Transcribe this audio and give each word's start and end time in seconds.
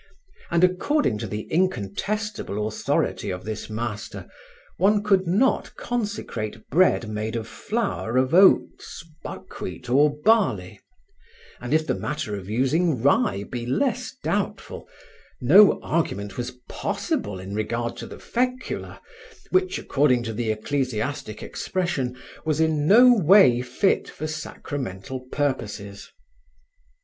And, 0.49 0.63
according 0.63 1.19
to 1.19 1.27
the 1.27 1.41
incontestable 1.51 2.65
authority 2.67 3.29
of 3.29 3.45
this 3.45 3.69
master, 3.69 4.25
one 4.77 5.03
could 5.03 5.27
not 5.27 5.75
consecrate 5.75 6.67
bread 6.71 7.07
made 7.07 7.35
of 7.35 7.47
flour 7.47 8.17
of 8.17 8.33
oats, 8.33 9.03
buckwheat 9.23 9.91
or 9.91 10.09
barley, 10.25 10.79
and 11.59 11.71
if 11.71 11.85
the 11.85 11.93
matter 11.93 12.35
of 12.35 12.49
using 12.49 12.99
rye 12.99 13.43
be 13.43 13.67
less 13.67 14.15
doubtful, 14.23 14.89
no 15.39 15.79
argument 15.81 16.35
was 16.35 16.57
possible 16.67 17.39
in 17.39 17.53
regard 17.53 17.95
to 17.97 18.07
the 18.07 18.17
fecula 18.17 18.99
which, 19.51 19.77
according 19.77 20.23
to 20.23 20.33
the 20.33 20.49
ecclesiastic 20.49 21.43
expression, 21.43 22.17
was 22.43 22.59
in 22.59 22.87
no 22.87 23.13
way 23.13 23.61
fit 23.61 24.09
for 24.09 24.25
sacramental 24.25 25.19
purposes. 25.31 26.09